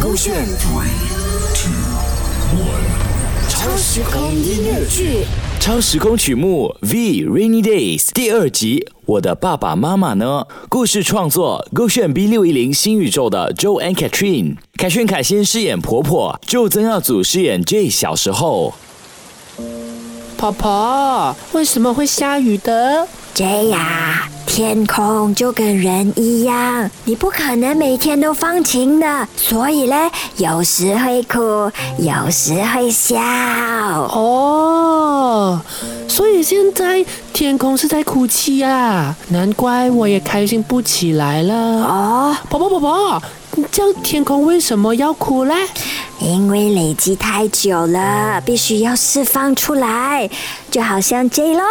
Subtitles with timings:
[0.00, 0.88] 勾选 Three,
[1.54, 1.70] Two,
[2.56, 5.24] One，超时空音乐剧。
[5.60, 10.46] 超时空曲目《V Rainy Days》第二集，我的爸爸妈妈呢？
[10.68, 18.74] 故事创作勾选 B 六一零新宇宙的 Joe and Catherine，凯旋凯先饰演婆婆，Joe 曾耀祖饰演 J 小时候。
[20.36, 23.08] 婆婆，为什么会下雨的？
[23.34, 23.80] 这样，
[24.46, 31.40] 天空就跟人一样，你不可能每天都放晴的，所以呢，有时会哭，
[31.98, 33.16] 有时会笑。
[33.16, 35.60] 哦，
[36.06, 41.54] 所以现在天空是在哭泣呀，难怪我也开心不起来了。
[41.54, 43.20] 哦，宝宝宝宝，
[43.72, 45.56] 这样天空为什么要哭嘞？
[46.20, 50.30] 因为累积太久了，必须要释放出来，
[50.70, 51.62] 就好像 J 咯。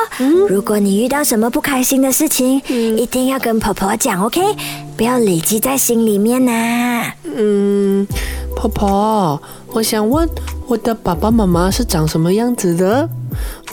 [0.49, 2.61] 如果你遇到什么不开心的事情，
[2.97, 4.41] 一定要跟婆婆讲，OK？
[4.95, 7.13] 不要累积在心里面呐。
[7.23, 8.05] 嗯，
[8.55, 10.29] 婆婆，我想问
[10.67, 13.09] 我的爸爸妈妈是长什么样子的？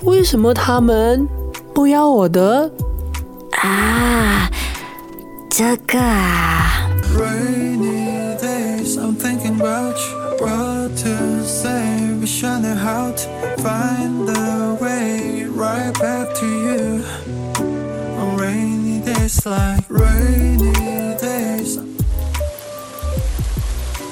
[0.03, 1.29] 为什么他们
[1.75, 2.71] 不要我的？
[3.62, 4.49] 啊，
[5.51, 6.89] 这个啊，
[10.41, 11.99] What to say?
[12.83, 13.29] How to
[13.63, 17.05] find the way right back to you.
[18.19, 20.73] On rainy days like rainy
[21.19, 21.79] days.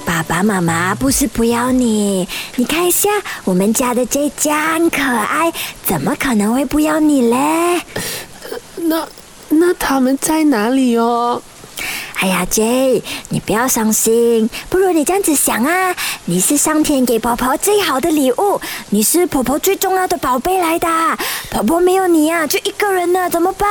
[0.04, 3.08] 爸爸妈妈不是不要你，你看一下
[3.44, 5.52] 我们家的 J 家很可爱，
[5.84, 7.80] 怎么可能会不要你嘞？
[8.76, 9.08] 那
[9.48, 11.42] 那他们在哪里哦？
[12.20, 15.94] 哎呀，J，你不要伤心，不如你这样子想啊，
[16.24, 18.60] 你是上天给婆婆最好的礼物，
[18.90, 20.88] 你是婆婆最重要的宝贝来的，
[21.50, 23.68] 婆婆没有你啊，就一个人了，怎么办？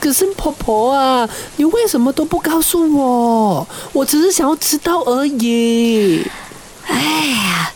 [0.00, 3.66] 可是婆婆啊，你为什么都不告诉我？
[3.92, 6.26] 我只是想要知道而已。
[6.88, 7.72] 哎呀，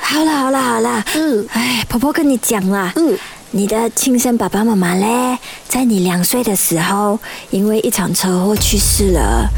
[0.00, 3.18] 好了好了好了，嗯哎，婆婆跟你讲啦，嗯，
[3.50, 5.36] 你的亲生爸爸妈妈嘞，
[5.68, 7.18] 在你两岁的时候，
[7.50, 9.48] 因为一场车祸去世了。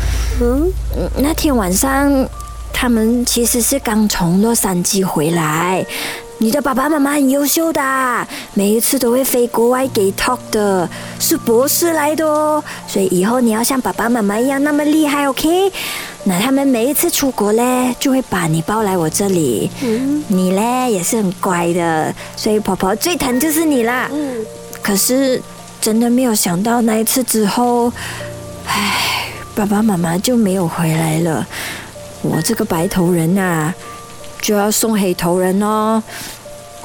[0.40, 2.28] 嗯，嗯那天晚上，
[2.72, 5.84] 他们其实是刚从洛杉矶回来。
[6.40, 8.24] 你的爸爸妈妈很优秀的啊，
[8.54, 10.88] 每一次都会飞国外给 talk 的，
[11.18, 12.62] 是博士来的哦。
[12.86, 15.72] 所以以后你要像爸爸妈妈一样那么厉害，OK？
[16.22, 19.68] 那他们每一次出国嘞，就会把你抱来我这里。
[19.82, 24.08] 嗯你嘞也是很乖的，所以婆婆最疼就是你啦。
[24.12, 24.36] 嗯，
[24.80, 25.42] 可是
[25.80, 27.92] 真的没有想到那一次之后，
[28.66, 31.46] 唉，爸爸妈妈就没有回来了。
[32.22, 33.74] 我这个白头人啊，
[34.40, 36.02] 就要送黑头人哦。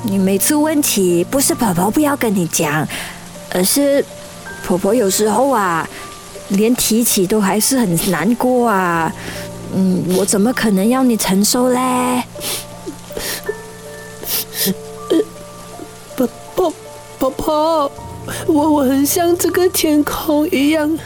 [0.03, 2.87] 你每次问起不是婆婆不要跟你讲，
[3.51, 4.05] 而是
[4.63, 5.87] 婆婆有时候啊，
[6.49, 9.11] 连提起都还是很难过啊。
[9.73, 12.23] 嗯，我怎么可能要你承受嘞？
[16.15, 16.73] 婆婆
[17.17, 17.91] 婆婆，
[18.47, 20.97] 我我很像这个天空一样，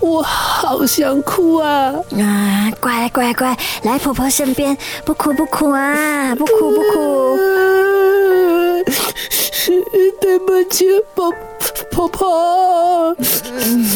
[0.00, 1.94] 我好想哭啊！
[2.18, 7.36] 啊，乖乖乖，来婆婆身边，不哭不哭啊，不哭不哭。
[7.36, 8.84] 呃
[10.20, 10.84] 对不起，
[11.14, 11.32] 婆
[11.90, 13.16] 婆婆。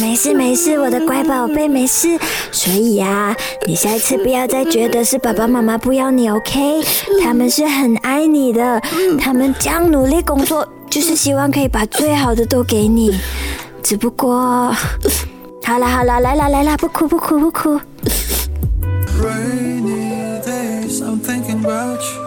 [0.00, 2.18] 没事没事，我的乖宝贝，没事。
[2.50, 3.36] 所以呀、
[3.66, 6.82] 你下一次不要再觉得是爸爸妈妈不要你，OK？
[7.22, 8.80] 他们是很爱你的，
[9.20, 13.18] 他们这样努力工作，就是希望可以把最好的都给你。
[13.82, 14.74] 只不过，
[15.64, 17.80] 好了好了，来啦来啦，不哭不哭不哭。
[19.22, 22.20] Rainy days，I'm thinking about you.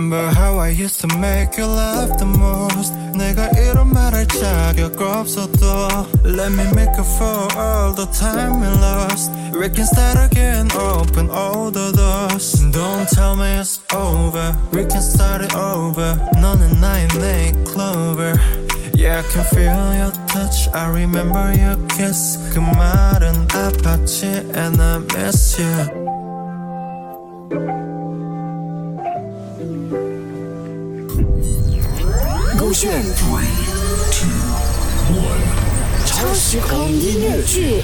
[0.00, 4.98] Remember how I used to make you laugh the most 내가 이런 말 할 자격
[4.98, 10.72] 없어도 Let me make up for all the time we lost We can start again,
[10.72, 16.80] open all the doors Don't tell me it's over We can start it over 너는
[16.80, 18.32] 나의 내 clover
[18.94, 25.00] Yeah, I can feel your touch I remember your kiss 그 말은 아팠지 And I
[25.12, 26.06] miss you
[32.57, 33.45] 勾选 Three,
[34.11, 34.27] Two,
[35.13, 37.83] One，超超时空音乐剧。